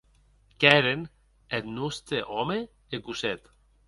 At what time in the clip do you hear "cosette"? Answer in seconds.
3.05-3.49